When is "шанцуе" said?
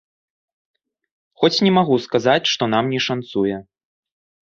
3.11-3.65